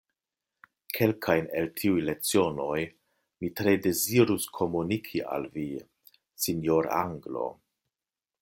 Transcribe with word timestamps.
Kelkajn 0.99 1.49
el 1.59 1.67
tiuj 1.81 1.99
lecionoj 2.07 2.79
mi 3.43 3.51
tre 3.61 3.75
dezirus 3.85 4.49
komuniki 4.61 5.25
al 5.37 5.49
vi, 5.59 5.69
sinjor’ 6.47 6.95
anglo. 7.05 7.47